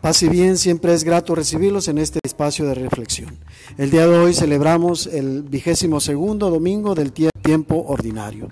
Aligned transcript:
Paz 0.00 0.22
y 0.22 0.28
bien, 0.28 0.56
siempre 0.56 0.94
es 0.94 1.02
grato 1.02 1.34
recibirlos 1.34 1.88
en 1.88 1.98
este 1.98 2.20
espacio 2.22 2.64
de 2.66 2.74
reflexión. 2.74 3.36
El 3.76 3.90
día 3.90 4.06
de 4.06 4.16
hoy 4.16 4.32
celebramos 4.32 5.08
el 5.08 5.42
vigésimo 5.42 5.98
segundo 5.98 6.50
domingo 6.50 6.94
del 6.94 7.12
tiempo 7.12 7.84
ordinario. 7.88 8.48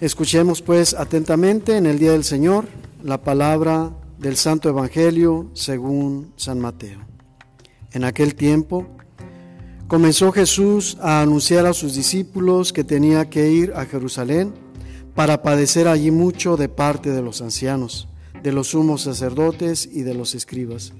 Escuchemos 0.00 0.62
pues 0.62 0.94
atentamente 0.94 1.76
en 1.76 1.86
el 1.86 1.98
día 1.98 2.12
del 2.12 2.22
Señor 2.22 2.66
la 3.02 3.22
palabra 3.22 3.90
del 4.18 4.36
Santo 4.36 4.68
Evangelio 4.68 5.50
según 5.54 6.32
San 6.36 6.60
Mateo. 6.60 7.00
En 7.90 8.04
aquel 8.04 8.36
tiempo 8.36 8.86
comenzó 9.88 10.30
Jesús 10.30 10.98
a 11.00 11.20
anunciar 11.20 11.66
a 11.66 11.74
sus 11.74 11.96
discípulos 11.96 12.72
que 12.72 12.84
tenía 12.84 13.28
que 13.28 13.50
ir 13.50 13.72
a 13.74 13.86
Jerusalén 13.86 14.54
para 15.16 15.42
padecer 15.42 15.88
allí 15.88 16.12
mucho 16.12 16.56
de 16.56 16.68
parte 16.68 17.10
de 17.10 17.22
los 17.22 17.42
ancianos 17.42 18.06
de 18.44 18.52
los 18.52 18.68
sumos 18.68 19.00
sacerdotes 19.00 19.88
y 19.90 20.02
de 20.02 20.12
los 20.12 20.34
escribas, 20.34 20.92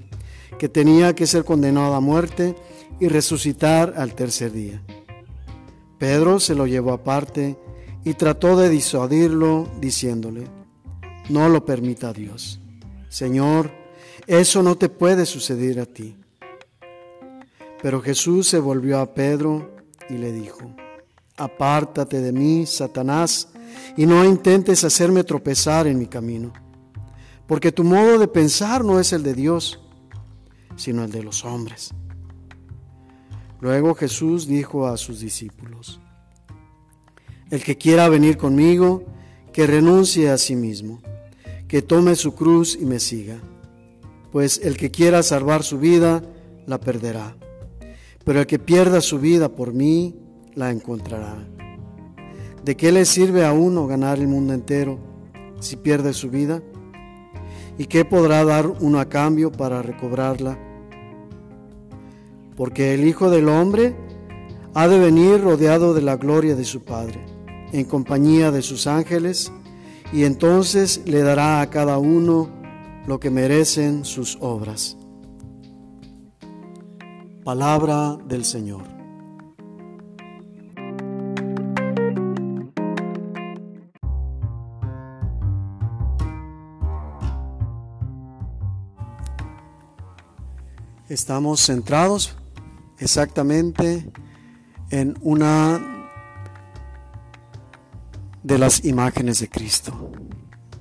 que 0.57 0.67
tenía 0.67 1.13
que 1.13 1.27
ser 1.27 1.45
condenado 1.45 1.93
a 1.93 1.99
muerte 1.99 2.55
y 2.99 3.07
resucitar 3.07 3.93
al 3.97 4.15
tercer 4.15 4.51
día. 4.51 4.81
Pedro 5.99 6.39
se 6.39 6.55
lo 6.55 6.65
llevó 6.65 6.91
aparte 6.91 7.55
y 8.03 8.15
trató 8.15 8.57
de 8.57 8.69
disuadirlo 8.69 9.69
diciéndole, 9.79 10.47
no 11.29 11.47
lo 11.47 11.63
permita 11.63 12.13
Dios. 12.13 12.59
Señor, 13.09 13.69
eso 14.25 14.63
no 14.63 14.75
te 14.75 14.89
puede 14.89 15.27
suceder 15.27 15.79
a 15.79 15.85
ti. 15.85 16.15
Pero 17.79 18.01
Jesús 18.01 18.47
se 18.47 18.57
volvió 18.57 18.99
a 18.99 19.13
Pedro 19.13 19.75
y 20.09 20.15
le 20.15 20.31
dijo, 20.31 20.75
apártate 21.37 22.21
de 22.21 22.31
mí, 22.31 22.65
Satanás, 22.65 23.49
y 23.95 24.07
no 24.07 24.25
intentes 24.25 24.83
hacerme 24.83 25.23
tropezar 25.23 25.85
en 25.85 25.99
mi 25.99 26.07
camino 26.07 26.64
porque 27.47 27.71
tu 27.71 27.83
modo 27.83 28.17
de 28.19 28.27
pensar 28.27 28.83
no 28.83 28.99
es 28.99 29.13
el 29.13 29.23
de 29.23 29.33
Dios, 29.33 29.79
sino 30.75 31.03
el 31.03 31.11
de 31.11 31.23
los 31.23 31.45
hombres. 31.45 31.93
Luego 33.61 33.95
Jesús 33.95 34.47
dijo 34.47 34.87
a 34.87 34.97
sus 34.97 35.19
discípulos, 35.19 35.99
el 37.49 37.63
que 37.63 37.77
quiera 37.77 38.09
venir 38.09 38.37
conmigo, 38.37 39.03
que 39.53 39.67
renuncie 39.67 40.29
a 40.29 40.37
sí 40.37 40.55
mismo, 40.55 41.01
que 41.67 41.81
tome 41.81 42.15
su 42.15 42.35
cruz 42.35 42.77
y 42.79 42.85
me 42.85 42.99
siga, 42.99 43.37
pues 44.31 44.59
el 44.63 44.77
que 44.77 44.91
quiera 44.91 45.23
salvar 45.23 45.63
su 45.63 45.79
vida, 45.79 46.23
la 46.65 46.79
perderá, 46.79 47.37
pero 48.23 48.39
el 48.41 48.47
que 48.47 48.59
pierda 48.59 49.01
su 49.01 49.19
vida 49.19 49.49
por 49.49 49.73
mí, 49.73 50.15
la 50.55 50.71
encontrará. 50.71 51.47
¿De 52.63 52.75
qué 52.75 52.91
le 52.91 53.05
sirve 53.05 53.45
a 53.45 53.53
uno 53.53 53.85
ganar 53.85 54.17
el 54.17 54.27
mundo 54.27 54.53
entero 54.53 54.97
si 55.59 55.75
pierde 55.75 56.13
su 56.13 56.29
vida? 56.29 56.61
¿Y 57.77 57.85
qué 57.85 58.05
podrá 58.05 58.43
dar 58.45 58.67
uno 58.67 58.99
a 58.99 59.05
cambio 59.09 59.51
para 59.51 59.81
recobrarla? 59.81 60.57
Porque 62.55 62.93
el 62.93 63.05
Hijo 63.05 63.29
del 63.29 63.49
Hombre 63.49 63.95
ha 64.73 64.87
de 64.87 64.99
venir 64.99 65.41
rodeado 65.41 65.93
de 65.93 66.01
la 66.01 66.15
gloria 66.15 66.55
de 66.55 66.63
su 66.63 66.83
Padre, 66.83 67.25
en 67.73 67.85
compañía 67.85 68.51
de 68.51 68.61
sus 68.61 68.87
ángeles, 68.87 69.51
y 70.13 70.23
entonces 70.23 71.01
le 71.05 71.21
dará 71.21 71.61
a 71.61 71.69
cada 71.69 71.97
uno 71.97 72.49
lo 73.07 73.19
que 73.19 73.29
merecen 73.29 74.05
sus 74.05 74.37
obras. 74.39 74.97
Palabra 77.43 78.17
del 78.27 78.45
Señor. 78.45 78.94
Estamos 91.15 91.61
centrados 91.61 92.35
exactamente 92.99 94.11
en 94.89 95.17
una 95.21 96.11
de 98.43 98.57
las 98.57 98.83
imágenes 98.83 99.39
de 99.39 99.47
Cristo, 99.47 100.11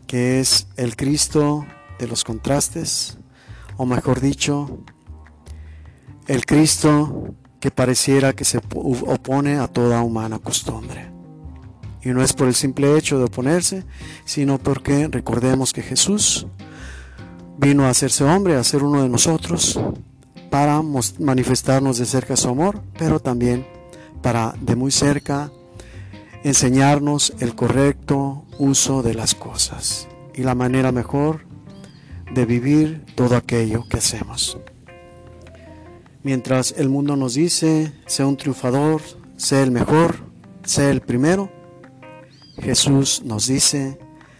que 0.08 0.40
es 0.40 0.66
el 0.76 0.96
Cristo 0.96 1.64
de 2.00 2.08
los 2.08 2.24
contrastes, 2.24 3.16
o 3.76 3.86
mejor 3.86 4.20
dicho, 4.20 4.80
el 6.26 6.44
Cristo 6.46 7.36
que 7.60 7.70
pareciera 7.70 8.32
que 8.32 8.44
se 8.44 8.58
opone 8.58 9.58
a 9.58 9.68
toda 9.68 10.02
humana 10.02 10.40
costumbre. 10.40 11.12
Y 12.02 12.08
no 12.08 12.24
es 12.24 12.32
por 12.32 12.48
el 12.48 12.56
simple 12.56 12.98
hecho 12.98 13.18
de 13.18 13.26
oponerse, 13.26 13.84
sino 14.24 14.58
porque 14.58 15.06
recordemos 15.06 15.72
que 15.72 15.82
Jesús 15.82 16.48
vino 17.56 17.84
a 17.84 17.90
hacerse 17.90 18.24
hombre, 18.24 18.56
a 18.56 18.64
ser 18.64 18.82
uno 18.82 19.00
de 19.00 19.08
nosotros, 19.08 19.78
para 20.54 20.82
manifestarnos 21.18 21.98
de 21.98 22.06
cerca 22.06 22.36
su 22.36 22.48
amor, 22.48 22.80
pero 22.96 23.18
también 23.18 23.66
para 24.22 24.54
de 24.60 24.76
muy 24.76 24.92
cerca 24.92 25.50
enseñarnos 26.44 27.32
el 27.40 27.56
correcto 27.56 28.44
uso 28.60 29.02
de 29.02 29.14
las 29.14 29.34
cosas 29.34 30.06
y 30.32 30.44
la 30.44 30.54
manera 30.54 30.92
mejor 30.92 31.40
de 32.32 32.46
vivir 32.46 33.04
todo 33.16 33.34
aquello 33.34 33.84
que 33.88 33.96
hacemos. 33.96 34.56
Mientras 36.22 36.72
el 36.78 36.88
mundo 36.88 37.16
nos 37.16 37.34
dice, 37.34 37.92
sea 38.06 38.28
un 38.28 38.36
triunfador, 38.36 39.02
sea 39.36 39.60
el 39.60 39.72
mejor, 39.72 40.18
sea 40.64 40.88
el 40.90 41.00
primero, 41.00 41.50
Jesús 42.62 43.22
nos 43.24 43.48
dice, 43.48 43.98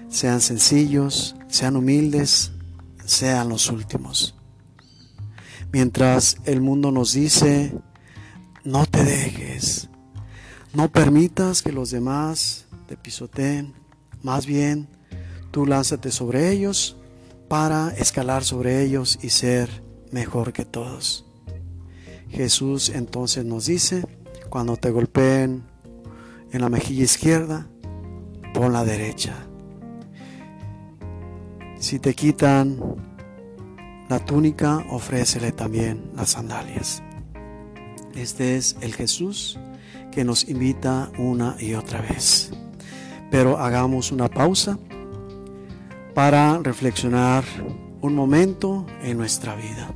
sean 0.09 0.41
sencillos, 0.41 1.35
sean 1.49 1.75
humildes, 1.75 2.53
sean 3.05 3.49
los 3.49 3.69
últimos. 3.69 4.34
Mientras 5.75 6.37
el 6.45 6.61
mundo 6.61 6.93
nos 6.93 7.15
dice, 7.15 7.77
no 8.63 8.87
te 8.87 9.03
dejes, 9.03 9.89
no 10.73 10.89
permitas 10.89 11.63
que 11.63 11.73
los 11.73 11.91
demás 11.91 12.67
te 12.87 12.97
pisoteen, 12.97 13.75
más 14.23 14.47
bien 14.47 14.87
tú 15.51 15.67
lánzate 15.67 16.13
sobre 16.13 16.53
ellos 16.53 16.97
para 17.49 17.89
escalar 17.89 18.45
sobre 18.45 18.85
ellos 18.85 19.19
y 19.21 19.31
ser 19.31 19.83
mejor 20.13 20.53
que 20.53 20.65
todos. 20.65 21.27
Jesús 22.31 22.91
entonces 22.91 23.45
nos 23.45 23.67
dice, 23.67 24.07
cuando 24.51 24.77
te 24.77 24.93
golpeen 24.93 25.65
en 26.53 26.61
la 26.61 26.69
mejilla 26.69 27.03
izquierda, 27.03 27.67
pon 28.55 28.73
la 28.73 28.85
derecha. 28.85 29.35
Si 31.81 31.99
te 31.99 32.15
quitan 32.15 33.14
la 34.09 34.19
túnica, 34.19 34.85
ofrécele 34.91 35.53
también 35.53 36.11
las 36.15 36.31
sandalias. 36.31 37.03
Este 38.15 38.57
es 38.57 38.77
el 38.81 38.95
Jesús 38.95 39.59
que 40.13 40.25
nos 40.25 40.49
invita 40.49 41.11
una 41.19 41.57
y 41.59 41.75
otra 41.75 42.01
vez. 42.01 42.53
Pero 43.31 43.59
hagamos 43.59 44.13
una 44.13 44.29
pausa 44.29 44.79
para 46.15 46.59
reflexionar 46.59 47.45
un 48.01 48.15
momento 48.15 48.87
en 49.03 49.19
nuestra 49.19 49.57
vida. 49.57 49.93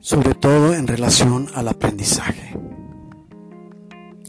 Sobre 0.00 0.34
todo 0.34 0.74
en 0.74 0.86
relación 0.86 1.48
al 1.54 1.68
aprendizaje. 1.68 2.54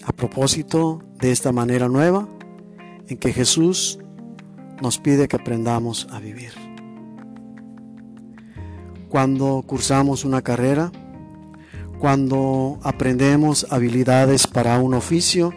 A 0.06 0.12
propósito 0.14 1.04
de 1.20 1.32
esta 1.32 1.52
manera 1.52 1.88
nueva 1.88 2.28
en 3.08 3.18
que 3.18 3.32
Jesús 3.34 4.00
nos 4.84 5.00
pide 5.00 5.30
que 5.30 5.38
aprendamos 5.38 6.10
a 6.12 6.20
vivir. 6.20 6.52
Cuando 9.08 9.64
cursamos 9.66 10.26
una 10.26 10.42
carrera, 10.42 10.92
cuando 12.00 12.80
aprendemos 12.84 13.66
habilidades 13.70 14.46
para 14.46 14.78
un 14.80 14.94
oficio, 14.94 15.54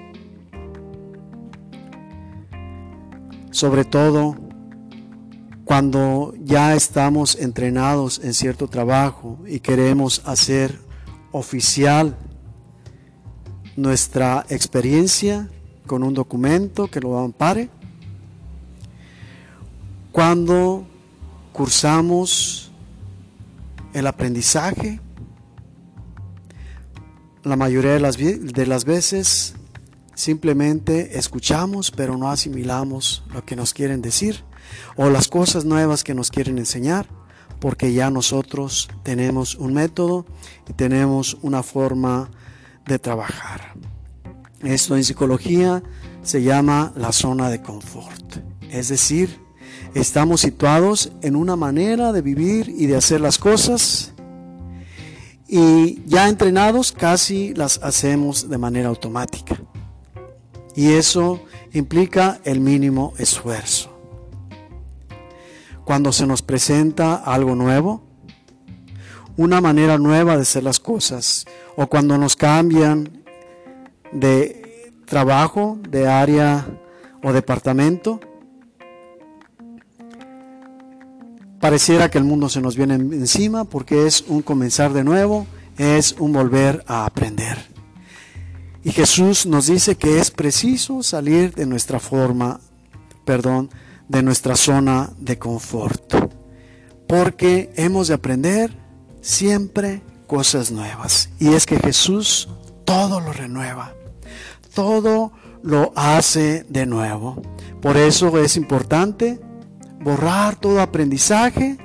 sobre 3.51 3.85
todo 3.85 4.37
cuando 5.65 6.33
ya 6.45 6.77
estamos 6.77 7.35
entrenados 7.35 8.21
en 8.23 8.33
cierto 8.33 8.69
trabajo 8.69 9.41
y 9.45 9.59
queremos 9.59 10.23
hacer 10.25 10.79
oficial 11.33 12.17
nuestra 13.75 14.47
experiencia 14.51 15.51
con 15.85 16.05
un 16.05 16.15
documento 16.15 16.87
que 16.87 17.01
lo 17.01 17.19
ampare, 17.19 17.71
cuando 20.17 20.87
cursamos 21.53 22.73
el 23.93 24.07
aprendizaje, 24.07 24.99
la 27.43 27.55
mayoría 27.55 27.93
de 27.93 28.01
las, 28.01 28.17
de 28.17 28.67
las 28.67 28.87
veces 28.87 29.57
simplemente 30.15 31.19
escuchamos 31.19 31.91
pero 31.91 32.17
no 32.17 32.31
asimilamos 32.31 33.25
lo 33.31 33.45
que 33.45 33.57
nos 33.57 33.75
quieren 33.75 34.01
decir 34.01 34.43
o 34.97 35.11
las 35.11 35.29
cosas 35.29 35.67
nuevas 35.67 36.03
que 36.03 36.15
nos 36.15 36.31
quieren 36.31 36.57
enseñar 36.57 37.07
porque 37.61 37.93
ya 37.93 38.09
nosotros 38.09 38.89
tenemos 39.03 39.55
un 39.55 39.75
método 39.75 40.25
y 40.67 40.73
tenemos 40.73 41.37
una 41.43 41.63
forma 41.63 42.31
de 42.87 42.99
trabajar. 42.99 43.75
Esto 44.63 44.97
en 44.97 45.05
psicología 45.05 45.83
se 46.23 46.43
llama 46.43 46.95
la 46.97 47.13
zona 47.13 47.51
de 47.51 47.61
confort, 47.61 48.39
es 48.71 48.89
decir, 48.89 49.45
estamos 50.01 50.43
situados 50.43 51.11
en 51.23 51.37
una 51.37 51.57
manera 51.57 52.13
de 52.13 52.21
vivir 52.21 52.69
y 52.69 52.87
de 52.87 52.97
hacer 52.97 53.21
las 53.21 53.39
cosas 53.39 54.13
y 55.49 56.03
ya 56.05 56.29
entrenados 56.29 56.93
casi 56.93 57.55
las 57.55 57.79
hacemos 57.83 58.51
de 58.51 58.59
manera 58.59 58.89
automática. 58.89 59.57
Y 60.75 60.93
eso 60.93 61.41
implica 61.73 62.41
el 62.45 62.61
mínimo 62.61 63.15
esfuerzo. 63.17 63.91
Cuando 65.85 66.13
se 66.13 66.27
nos 66.27 66.43
presenta 66.43 67.15
algo 67.15 67.55
nuevo, 67.55 68.03
una 69.39 69.63
manera 69.63 69.97
nueva 69.97 70.37
de 70.37 70.43
hacer 70.43 70.63
las 70.63 70.79
cosas, 70.79 71.47
o 71.75 71.87
cuando 71.87 72.19
nos 72.19 72.37
cambian 72.37 73.25
de 74.13 74.93
trabajo, 75.07 75.79
de 75.89 76.07
área 76.07 76.67
o 77.23 77.33
departamento, 77.33 78.21
pareciera 81.61 82.11
que 82.11 82.19
el 82.19 82.25
mundo 82.25 82.49
se 82.49 82.61
nos 82.61 82.77
viene 82.77 82.95
encima 82.95 83.65
porque 83.65 84.07
es 84.07 84.25
un 84.29 84.43
comenzar 84.43 84.93
de 84.93 85.05
nuevo, 85.05 85.47
es 85.79 86.15
un 86.19 86.33
volver 86.33 86.85
a 86.87 87.07
aprender. 87.07 87.59
Y 88.85 88.93
Jesús 88.93 89.47
nos 89.47 89.67
dice 89.67 89.97
que 89.97 90.21
es 90.21 90.31
preciso 90.31 91.03
salir 91.03 91.55
de 91.55 91.67
nuestra 91.67 91.99
forma, 91.99 92.61
perdón, 93.25 93.71
de 94.09 94.23
nuestra 94.23 94.55
zona 94.55 95.11
de 95.19 95.39
confort. 95.39 96.15
Porque 97.09 97.73
hemos 97.77 98.09
de 98.09 98.15
aprender 98.15 98.77
siempre 99.21 100.03
cosas 100.27 100.71
nuevas. 100.71 101.31
Y 101.41 101.55
es 101.55 101.67
que 101.67 101.79
Jesús 101.79 102.49
todo 102.85 103.21
lo 103.21 103.33
renueva, 103.33 103.95
todo 104.75 105.33
lo 105.63 105.93
hace 105.97 106.65
de 106.69 106.87
nuevo. 106.87 107.43
Por 107.83 107.97
eso 107.97 108.39
es 108.39 108.57
importante 108.57 109.41
borrar 110.07 110.55
todo 110.55 110.81
aprendizaje, 110.81 111.77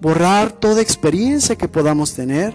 borrar 0.00 0.52
toda 0.52 0.80
experiencia 0.80 1.54
que 1.54 1.68
podamos 1.68 2.14
tener, 2.14 2.54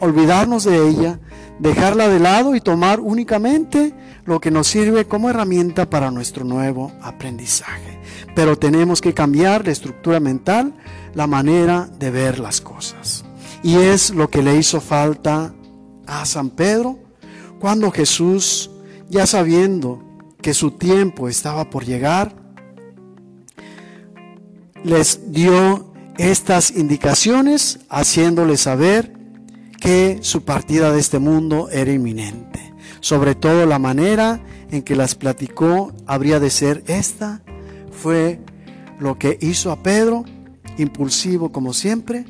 olvidarnos 0.00 0.64
de 0.64 0.88
ella, 0.88 1.20
dejarla 1.60 2.08
de 2.08 2.18
lado 2.18 2.56
y 2.56 2.60
tomar 2.60 2.98
únicamente 2.98 3.94
lo 4.24 4.40
que 4.40 4.50
nos 4.50 4.66
sirve 4.66 5.04
como 5.06 5.30
herramienta 5.30 5.88
para 5.88 6.10
nuestro 6.10 6.44
nuevo 6.44 6.90
aprendizaje. 7.02 8.00
Pero 8.34 8.58
tenemos 8.58 9.00
que 9.00 9.14
cambiar 9.14 9.64
la 9.64 9.70
estructura 9.70 10.18
mental, 10.18 10.74
la 11.14 11.28
manera 11.28 11.88
de 12.00 12.10
ver 12.10 12.40
las 12.40 12.60
cosas. 12.60 13.24
Y 13.62 13.76
es 13.76 14.10
lo 14.10 14.28
que 14.28 14.42
le 14.42 14.56
hizo 14.56 14.80
falta 14.80 15.54
a 16.04 16.26
San 16.26 16.50
Pedro 16.50 16.98
cuando 17.60 17.92
Jesús, 17.92 18.72
ya 19.08 19.24
sabiendo 19.24 20.02
que 20.40 20.52
su 20.52 20.72
tiempo 20.72 21.28
estaba 21.28 21.70
por 21.70 21.84
llegar, 21.84 22.41
les 24.84 25.32
dio 25.32 25.92
estas 26.18 26.72
indicaciones 26.72 27.80
haciéndoles 27.88 28.62
saber 28.62 29.12
que 29.80 30.18
su 30.22 30.44
partida 30.44 30.92
de 30.92 31.00
este 31.00 31.18
mundo 31.18 31.68
era 31.70 31.92
inminente. 31.92 32.72
Sobre 33.00 33.34
todo 33.34 33.66
la 33.66 33.78
manera 33.78 34.40
en 34.70 34.82
que 34.82 34.96
las 34.96 35.14
platicó 35.14 35.92
habría 36.06 36.38
de 36.40 36.50
ser 36.50 36.84
esta. 36.86 37.42
Fue 37.90 38.40
lo 38.98 39.18
que 39.18 39.38
hizo 39.40 39.72
a 39.72 39.82
Pedro, 39.82 40.24
impulsivo 40.78 41.50
como 41.50 41.72
siempre, 41.72 42.24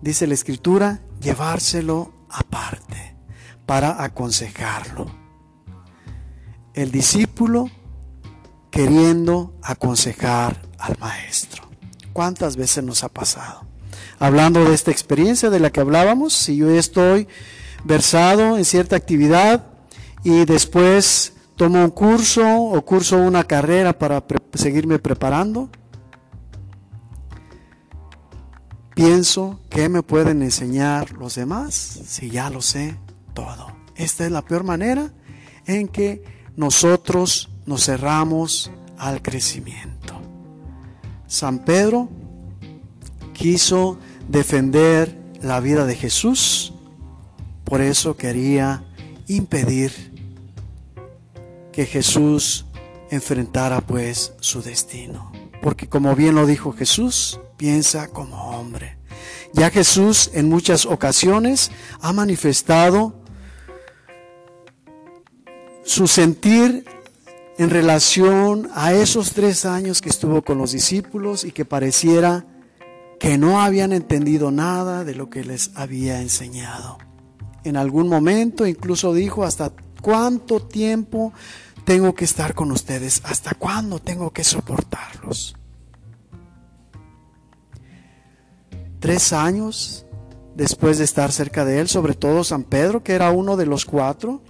dice 0.00 0.26
la 0.26 0.34
escritura, 0.34 1.02
llevárselo 1.20 2.12
aparte 2.30 3.16
para 3.66 4.02
aconsejarlo. 4.02 5.06
El 6.72 6.90
discípulo 6.90 7.68
queriendo 8.70 9.54
aconsejar 9.62 10.62
al 10.78 10.96
maestro. 10.98 11.67
¿Cuántas 12.18 12.56
veces 12.56 12.82
nos 12.82 13.04
ha 13.04 13.08
pasado? 13.08 13.64
Hablando 14.18 14.64
de 14.64 14.74
esta 14.74 14.90
experiencia 14.90 15.50
de 15.50 15.60
la 15.60 15.70
que 15.70 15.78
hablábamos, 15.78 16.32
si 16.32 16.56
yo 16.56 16.68
estoy 16.68 17.28
versado 17.84 18.58
en 18.58 18.64
cierta 18.64 18.96
actividad 18.96 19.68
y 20.24 20.44
después 20.44 21.34
tomo 21.54 21.84
un 21.84 21.90
curso 21.90 22.44
o 22.44 22.84
curso 22.84 23.18
una 23.18 23.44
carrera 23.44 23.96
para 23.96 24.24
seguirme 24.52 24.98
preparando, 24.98 25.70
pienso 28.96 29.60
que 29.70 29.88
me 29.88 30.02
pueden 30.02 30.42
enseñar 30.42 31.12
los 31.12 31.36
demás 31.36 32.00
si 32.04 32.30
ya 32.30 32.50
lo 32.50 32.62
sé 32.62 32.96
todo. 33.32 33.68
Esta 33.94 34.26
es 34.26 34.32
la 34.32 34.42
peor 34.42 34.64
manera 34.64 35.12
en 35.66 35.86
que 35.86 36.24
nosotros 36.56 37.48
nos 37.64 37.84
cerramos 37.84 38.72
al 38.98 39.22
crecimiento. 39.22 39.97
San 41.28 41.60
Pedro 41.60 42.08
quiso 43.34 43.98
defender 44.28 45.16
la 45.40 45.60
vida 45.60 45.86
de 45.86 45.94
Jesús, 45.94 46.72
por 47.64 47.80
eso 47.80 48.16
quería 48.16 48.82
impedir 49.28 49.92
que 51.70 51.86
Jesús 51.86 52.66
enfrentara 53.10 53.80
pues 53.82 54.32
su 54.40 54.62
destino. 54.62 55.30
Porque 55.62 55.88
como 55.88 56.16
bien 56.16 56.34
lo 56.34 56.46
dijo 56.46 56.72
Jesús, 56.72 57.38
piensa 57.56 58.08
como 58.08 58.50
hombre. 58.50 58.98
Ya 59.52 59.70
Jesús 59.70 60.30
en 60.34 60.48
muchas 60.48 60.86
ocasiones 60.86 61.70
ha 62.00 62.12
manifestado 62.12 63.14
su 65.84 66.06
sentir 66.06 66.84
en 67.58 67.70
relación 67.70 68.70
a 68.74 68.92
esos 68.94 69.32
tres 69.32 69.64
años 69.64 70.00
que 70.00 70.08
estuvo 70.08 70.42
con 70.42 70.58
los 70.58 70.70
discípulos 70.70 71.44
y 71.44 71.50
que 71.50 71.64
pareciera 71.64 72.46
que 73.18 73.36
no 73.36 73.60
habían 73.60 73.92
entendido 73.92 74.52
nada 74.52 75.04
de 75.04 75.16
lo 75.16 75.28
que 75.28 75.42
les 75.42 75.72
había 75.74 76.22
enseñado. 76.22 76.98
En 77.64 77.76
algún 77.76 78.08
momento 78.08 78.64
incluso 78.64 79.12
dijo, 79.12 79.42
¿hasta 79.42 79.72
cuánto 80.00 80.60
tiempo 80.60 81.32
tengo 81.84 82.14
que 82.14 82.24
estar 82.24 82.54
con 82.54 82.70
ustedes? 82.70 83.20
¿Hasta 83.24 83.54
cuándo 83.54 83.98
tengo 83.98 84.30
que 84.30 84.44
soportarlos? 84.44 85.56
Tres 89.00 89.32
años 89.32 90.06
después 90.54 90.98
de 90.98 91.04
estar 91.04 91.32
cerca 91.32 91.64
de 91.64 91.80
él, 91.80 91.88
sobre 91.88 92.14
todo 92.14 92.44
San 92.44 92.62
Pedro, 92.62 93.02
que 93.02 93.14
era 93.14 93.32
uno 93.32 93.56
de 93.56 93.66
los 93.66 93.84
cuatro, 93.84 94.42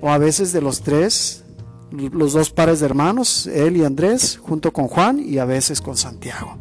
o 0.00 0.10
a 0.10 0.18
veces 0.18 0.52
de 0.52 0.60
los 0.60 0.82
tres, 0.82 1.44
los 1.90 2.32
dos 2.32 2.50
pares 2.50 2.80
de 2.80 2.86
hermanos, 2.86 3.46
él 3.46 3.76
y 3.76 3.84
Andrés, 3.84 4.38
junto 4.40 4.72
con 4.72 4.88
Juan 4.88 5.20
y 5.20 5.38
a 5.38 5.44
veces 5.44 5.80
con 5.80 5.96
Santiago. 5.96 6.56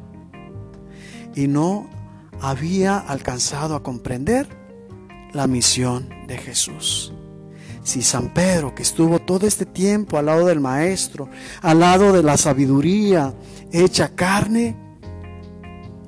Y 1.36 1.48
no 1.48 1.90
había 2.42 2.98
alcanzado 2.98 3.76
a 3.76 3.84
comprender 3.84 4.48
la 5.34 5.48
misión 5.48 6.10
de 6.28 6.38
Jesús. 6.38 7.14
Si 7.84 8.02
San 8.02 8.34
Pedro, 8.34 8.76
que 8.76 8.84
estuvo 8.84 9.20
todo 9.20 9.48
este 9.48 9.66
tiempo 9.66 10.18
al 10.18 10.28
lado 10.28 10.48
del 10.48 10.60
Maestro, 10.60 11.30
al 11.62 11.80
lado 11.80 12.12
de 12.14 12.24
la 12.24 12.38
sabiduría 12.38 13.34
hecha 13.72 14.16
carne, 14.16 14.76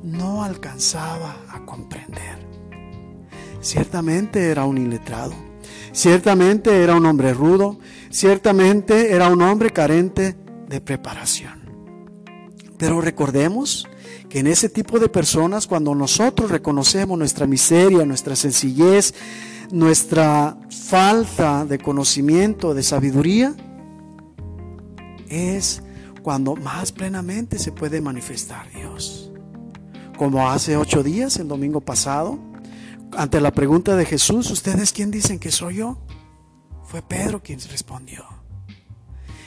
no 0.03 0.43
alcanzaba 0.43 1.38
a 1.50 1.65
comprender. 1.65 2.39
Ciertamente 3.62 4.50
era 4.50 4.65
un 4.65 4.77
iletrado, 4.77 5.34
ciertamente 5.91 6.84
era 6.84 6.95
un 6.95 7.05
hombre 7.05 7.34
rudo, 7.34 7.77
Ciertamente 8.12 9.13
era 9.13 9.30
un 9.30 9.41
hombre 9.41 9.70
carente 9.70 10.36
de 10.68 10.82
preparación. 10.82 11.62
Pero 12.77 13.00
recordemos 13.00 13.88
que 14.27 14.39
en 14.39 14.48
ese 14.48 14.68
tipo 14.68 15.00
de 15.00 15.08
personas, 15.08 15.65
cuando 15.65 15.96
nosotros 15.96 16.51
reconocemos 16.51 17.18
nuestra 17.18 17.48
miseria, 17.48 18.06
nuestra 18.06 18.36
sencillez, 18.36 19.13
nuestra 19.72 20.58
falta 20.70 21.65
de 21.65 21.80
conocimiento, 21.80 22.74
de 22.74 22.84
sabiduría, 22.84 23.56
es 25.30 25.82
cuando 26.22 26.56
más 26.58 26.91
plenamente 26.91 27.60
se 27.60 27.72
puede 27.72 28.01
manifestar 28.01 28.70
Dios. 28.72 29.32
Como 30.18 30.50
hace 30.50 30.75
ocho 30.75 31.01
días, 31.01 31.38
el 31.38 31.48
domingo 31.48 31.80
pasado, 31.80 32.39
ante 33.18 33.39
la 33.39 33.51
pregunta 33.51 33.96
de 33.96 34.06
Jesús, 34.06 34.51
¿ustedes 34.51 34.91
quién 34.91 35.12
dicen 35.12 35.39
que 35.39 35.51
soy 35.51 35.77
yo? 35.77 35.98
Fue 36.91 37.01
Pedro 37.01 37.41
quien 37.41 37.57
respondió. 37.71 38.25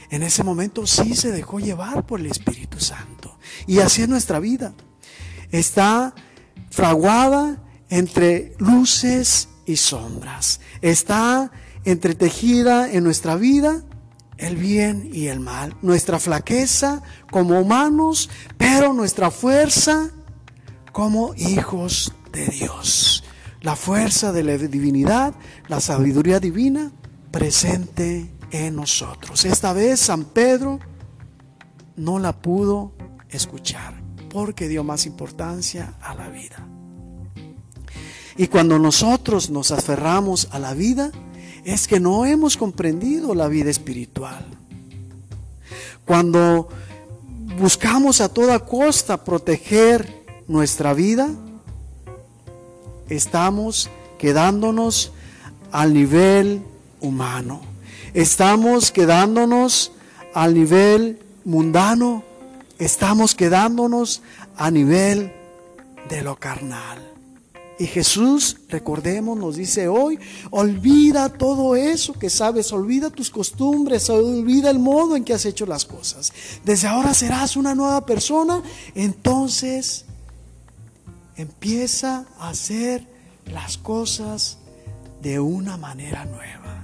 En 0.09 0.23
ese 0.23 0.43
momento 0.43 0.87
sí 0.87 1.15
se 1.15 1.31
dejó 1.31 1.61
llevar 1.61 2.07
por 2.07 2.19
el 2.19 2.25
Espíritu 2.25 2.81
Santo. 2.81 3.39
Y 3.67 3.81
así 3.81 4.01
es 4.01 4.09
nuestra 4.09 4.41
vida. 4.41 4.73
Está 5.51 6.15
fraguada 6.71 7.63
entre 7.91 8.55
luces 8.57 9.51
y 9.67 9.77
sombras. 9.77 10.61
Está 10.81 11.51
entretejida 11.85 12.91
en 12.91 13.05
nuestra 13.05 13.37
vida 13.37 13.83
el 14.39 14.57
bien 14.57 15.11
y 15.13 15.27
el 15.27 15.41
mal. 15.41 15.77
Nuestra 15.83 16.19
flaqueza 16.19 17.03
como 17.31 17.61
humanos, 17.61 18.31
pero 18.57 18.95
nuestra 18.95 19.31
fuerza 19.31 20.13
como 20.93 21.35
hijos 21.35 22.15
de 22.33 22.47
Dios. 22.47 23.23
La 23.61 23.77
fuerza 23.77 24.33
de 24.33 24.45
la 24.45 24.57
divinidad, 24.57 25.35
la 25.69 25.83
sabiduría 25.83 26.41
divina 26.41 26.91
presente 27.35 28.31
en 28.53 28.77
nosotros. 28.77 29.45
Esta 29.45 29.73
vez 29.73 29.99
San 29.99 30.25
Pedro 30.25 30.79
no 31.97 32.21
la 32.21 32.33
pudo 32.33 32.93
escuchar, 33.29 34.01
porque 34.31 34.69
dio 34.69 34.85
más 34.85 35.05
importancia 35.05 35.95
a 36.01 36.15
la 36.15 36.29
vida. 36.29 36.65
Y 38.37 38.47
cuando 38.47 38.79
nosotros 38.79 39.51
nos 39.51 39.73
aferramos 39.73 40.47
a 40.53 40.61
la 40.61 40.75
vida, 40.75 41.11
es 41.65 41.89
que 41.89 41.99
no 41.99 42.25
hemos 42.25 42.57
comprendido 42.57 43.35
la 43.35 43.49
vida 43.49 43.69
espiritual. 43.69 44.47
Cuando 46.05 46.69
buscamos 47.59 48.21
a 48.21 48.29
toda 48.29 48.61
costa 48.61 49.25
proteger 49.25 50.25
nuestra 50.47 50.95
vida, 50.95 51.31
estamos 53.09 53.91
quedándonos 54.19 55.11
al 55.73 55.95
nivel 55.95 56.63
humano. 57.05 57.61
Estamos 58.15 58.91
quedándonos 58.91 59.93
al 60.33 60.55
nivel 60.55 61.21
mundano. 61.45 62.23
Estamos 62.79 63.35
quedándonos 63.35 64.23
a 64.57 64.71
nivel 64.71 65.33
de 66.09 66.23
lo 66.23 66.37
carnal. 66.37 67.15
Y 67.79 67.87
Jesús, 67.87 68.57
recordemos, 68.69 69.37
nos 69.37 69.57
dice 69.57 69.89
hoy, 69.89 70.19
olvida 70.51 71.29
todo 71.29 71.75
eso 71.75 72.13
que 72.13 72.31
sabes, 72.31 72.73
olvida 72.73 73.11
tus 73.11 73.31
costumbres, 73.31 74.09
olvida 74.11 74.71
el 74.71 74.79
modo 74.79 75.17
en 75.17 75.25
que 75.25 75.35
has 75.35 75.45
hecho 75.45 75.67
las 75.67 75.85
cosas. 75.85 76.33
Desde 76.65 76.87
ahora 76.87 77.15
serás 77.15 77.57
una 77.57 77.75
nueva 77.75 78.07
persona, 78.07 78.63
entonces 78.95 80.05
empieza 81.37 82.27
a 82.39 82.51
hacer 82.51 83.09
las 83.47 83.77
cosas 83.77 84.59
de 85.21 85.41
una 85.41 85.77
manera 85.77 86.25
nueva. 86.27 86.84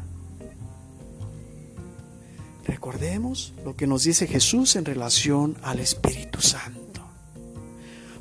Recordemos 2.70 3.52
lo 3.64 3.74
que 3.74 3.88
nos 3.88 4.04
dice 4.04 4.28
Jesús 4.28 4.76
en 4.76 4.84
relación 4.84 5.56
al 5.64 5.80
Espíritu 5.80 6.40
Santo. 6.40 7.02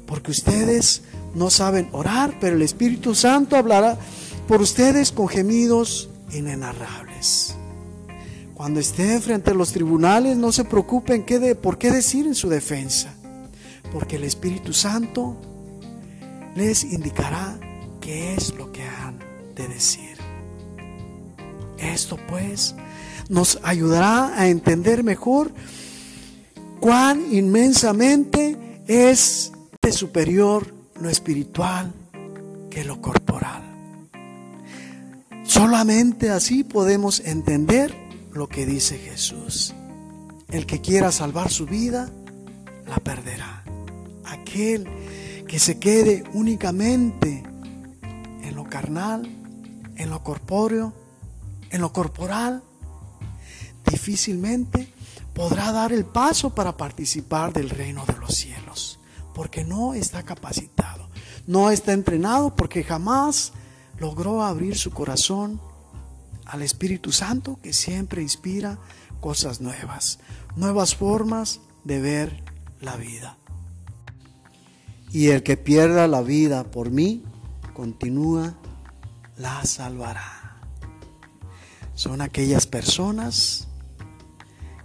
Porque 0.08 0.32
ustedes 0.32 1.03
no 1.36 1.51
saben 1.51 1.88
orar, 1.91 2.36
pero 2.41 2.56
el 2.56 2.63
Espíritu 2.63 3.13
Santo 3.13 3.56
hablará 3.56 4.00
por 4.48 4.60
ustedes 4.60 5.12
con 5.12 5.27
gemidos 5.27 6.10
inenarrables. 6.34 7.56
Cuando 8.56 8.79
estén 8.79 9.22
frente 9.22 9.51
a 9.51 9.53
los 9.53 9.72
tribunales, 9.72 10.36
no 10.36 10.51
se 10.51 10.65
preocupen 10.65 11.25
qué 11.25 11.38
de, 11.38 11.53
por 11.53 11.77
qué 11.77 11.91
decir 11.91 12.25
en 12.25 12.34
su 12.34 12.50
defensa, 12.50 13.13
porque 13.94 14.15
el 14.15 14.24
Espíritu 14.24 14.74
Santo 14.74 15.39
les 16.56 16.84
indicará 16.86 17.56
qué 18.01 18.34
es 18.34 18.56
lo 18.56 18.72
que 18.72 18.82
han 18.82 19.20
de 19.53 19.68
decir. 19.68 20.18
Esto 21.77 22.18
pues 22.27 22.74
nos 23.29 23.59
ayudará 23.63 24.38
a 24.38 24.48
entender 24.48 25.03
mejor 25.03 25.51
cuán 26.79 27.31
inmensamente 27.31 28.81
es 28.88 29.51
superior 29.91 30.74
lo 31.00 31.09
espiritual 31.09 31.93
que 32.69 32.83
lo 32.83 33.01
corporal. 33.01 33.63
Solamente 35.43 36.29
así 36.29 36.63
podemos 36.63 37.21
entender 37.21 37.95
lo 38.33 38.48
que 38.48 38.65
dice 38.65 38.98
Jesús. 38.98 39.74
El 40.50 40.65
que 40.65 40.81
quiera 40.81 41.12
salvar 41.12 41.51
su 41.51 41.65
vida, 41.65 42.12
la 42.88 42.98
perderá. 42.98 43.63
Aquel 44.25 44.88
que 45.48 45.59
se 45.59 45.79
quede 45.79 46.24
únicamente 46.33 47.43
en 48.43 48.55
lo 48.55 48.63
carnal, 48.65 49.27
en 49.95 50.09
lo 50.09 50.24
corpóreo, 50.24 50.93
en 51.71 51.81
lo 51.81 51.91
corporal, 51.93 52.63
difícilmente 53.89 54.93
podrá 55.34 55.72
dar 55.72 55.93
el 55.93 56.05
paso 56.05 56.50
para 56.51 56.77
participar 56.77 57.53
del 57.53 57.69
reino 57.69 58.05
de 58.05 58.17
los 58.17 58.36
cielos, 58.36 59.00
porque 59.34 59.63
no 59.63 59.93
está 59.93 60.24
capacitado 60.24 61.00
no 61.50 61.72
está 61.72 61.93
entrenado 61.93 62.55
porque 62.55 62.84
jamás 62.84 63.53
logró 63.98 64.43
abrir 64.43 64.77
su 64.77 64.91
corazón 64.91 65.60
al 66.46 66.62
Espíritu 66.62 67.12
Santo 67.12 67.58
que 67.63 67.74
siempre 67.74 68.22
inspira 68.22 68.77
cosas 69.19 69.60
nuevas, 69.60 70.19
nuevas 70.55 70.93
formas 70.93 71.60
de 71.84 72.01
ver 72.01 72.43
la 72.81 72.98
vida. 72.98 73.36
Y 75.12 75.29
el 75.29 75.41
que 75.41 75.58
pierda 75.58 76.08
la 76.08 76.22
vida 76.22 76.65
por 76.65 76.91
mí, 76.91 77.24
continúa, 77.74 78.53
la 79.36 79.65
salvará. 79.65 80.62
Son 81.96 82.22
aquellas 82.22 82.67
personas 82.67 83.68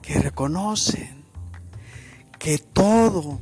que 0.05 0.21
reconocen 0.21 1.25
que 2.39 2.59
todo 2.59 3.41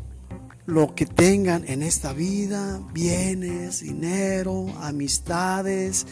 lo 0.64 0.94
que 0.94 1.06
tengan 1.06 1.66
en 1.66 1.82
esta 1.82 2.12
vida, 2.12 2.80
bienes, 2.92 3.80
dinero, 3.80 4.66
amistades, 4.80 6.06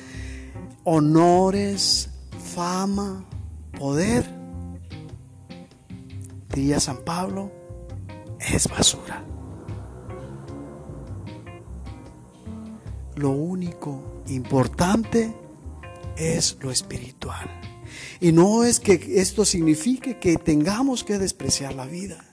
honores, 0.83 2.11
fama, 2.53 3.25
poder, 3.79 4.29
diría 6.49 6.81
San 6.81 7.05
Pablo, 7.05 7.53
es 8.41 8.69
basura. 8.69 9.25
Lo 13.15 13.31
único 13.31 14.23
importante 14.27 15.33
es 16.17 16.59
lo 16.61 16.73
espiritual. 16.73 17.49
Y 18.21 18.33
no 18.33 18.65
es 18.65 18.81
que 18.81 19.21
esto 19.21 19.45
signifique 19.45 20.19
que 20.19 20.37
tengamos 20.37 21.05
que 21.05 21.19
despreciar 21.19 21.75
la 21.75 21.87
vida 21.87 22.25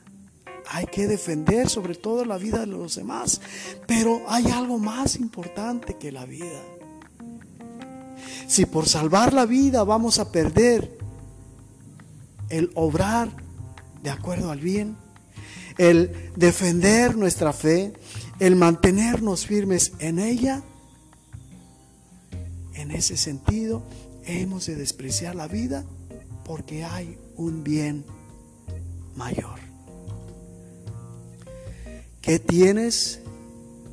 hay 0.69 0.85
que 0.85 1.07
defender 1.07 1.69
sobre 1.69 1.95
todo 1.95 2.25
la 2.25 2.37
vida 2.37 2.59
de 2.59 2.67
los 2.67 2.95
demás. 2.95 3.41
Pero 3.85 4.21
hay 4.27 4.47
algo 4.47 4.77
más 4.77 5.15
importante 5.15 5.95
que 5.97 6.11
la 6.11 6.25
vida. 6.25 6.61
Si 8.47 8.65
por 8.65 8.87
salvar 8.87 9.33
la 9.33 9.45
vida 9.45 9.83
vamos 9.83 10.19
a 10.19 10.31
perder 10.31 10.97
el 12.49 12.71
obrar 12.75 13.29
de 14.03 14.09
acuerdo 14.09 14.51
al 14.51 14.59
bien, 14.59 14.95
el 15.77 16.31
defender 16.35 17.15
nuestra 17.17 17.53
fe, 17.53 17.93
el 18.39 18.55
mantenernos 18.55 19.45
firmes 19.45 19.93
en 19.99 20.19
ella, 20.19 20.63
en 22.73 22.91
ese 22.91 23.17
sentido 23.17 23.83
hemos 24.27 24.65
de 24.65 24.75
despreciar 24.75 25.36
la 25.36 25.48
vida 25.48 25.84
porque 26.46 26.84
hay 26.84 27.17
un 27.36 27.63
bien 27.63 28.05
mayor. 29.15 29.60
¿Qué 32.22 32.39
tienes? 32.39 33.22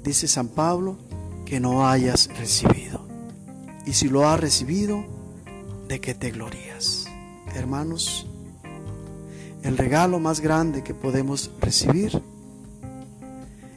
Dice 0.03 0.29
San 0.29 0.49
Pablo, 0.49 0.99
que 1.47 1.61
no 1.61 1.89
hayas 1.89 2.29
recibido. 2.37 3.07
Y 3.87 3.93
si 3.93 4.09
lo 4.09 4.29
has 4.29 4.41
recibido, 4.41 5.05
¿de 5.89 6.01
qué 6.01 6.15
te 6.15 6.31
glorías? 6.31 7.07
Hermanos, 7.55 8.27
el 9.63 9.79
regalo 9.79 10.19
más 10.19 10.41
grande 10.41 10.83
que 10.83 10.95
podemos 10.95 11.51
recibir 11.61 12.21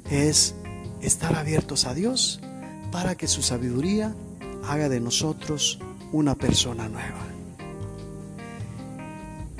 es 0.09 0.55
estar 1.01 1.35
abiertos 1.35 1.85
a 1.85 1.93
Dios 1.93 2.39
para 2.91 3.15
que 3.15 3.27
su 3.27 3.41
sabiduría 3.41 4.15
haga 4.67 4.89
de 4.89 4.99
nosotros 4.99 5.79
una 6.11 6.35
persona 6.35 6.87
nueva. 6.89 7.25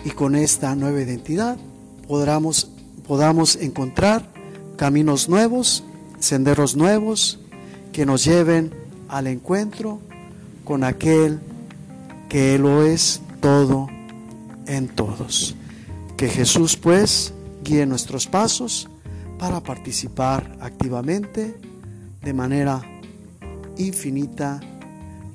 Y 0.06 0.12
con 0.12 0.36
esta 0.36 0.76
nueva 0.76 1.02
identidad 1.02 1.58
podamos, 2.08 2.72
podamos 3.06 3.56
encontrar 3.58 4.26
caminos 4.78 5.28
nuevos, 5.28 5.84
senderos 6.20 6.76
nuevos 6.76 7.40
que 7.92 8.06
nos 8.06 8.24
lleven 8.24 8.72
al 9.10 9.28
encuentro 9.28 10.00
con 10.64 10.84
aquel 10.84 11.40
que 12.30 12.58
lo 12.58 12.84
es 12.84 13.22
todo 13.42 13.88
en 14.66 14.88
todos. 14.88 15.56
Que 16.16 16.30
Jesús 16.30 16.78
pues 16.78 17.34
guíe 17.64 17.86
nuestros 17.86 18.28
pasos 18.28 18.88
para 19.40 19.62
participar 19.62 20.58
activamente 20.62 21.56
de 22.22 22.34
manera 22.34 22.82
infinita 23.78 24.60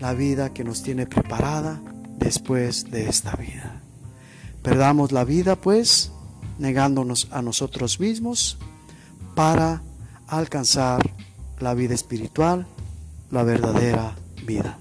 la 0.03 0.15
vida 0.15 0.53
que 0.53 0.65
nos 0.65 0.83
tiene 0.83 1.07
preparada 1.07 1.81
después 2.19 2.91
de 2.91 3.09
esta 3.09 3.37
vida. 3.37 3.81
Perdamos 4.61 5.13
la 5.13 5.23
vida 5.25 5.55
pues 5.55 6.11
negándonos 6.59 7.29
a 7.31 7.41
nosotros 7.41 8.01
mismos 8.01 8.59
para 9.37 9.81
alcanzar 10.27 11.09
la 11.61 11.75
vida 11.75 11.95
espiritual, 11.95 12.67
la 13.31 13.45
verdadera 13.45 14.17
vida. 14.45 14.77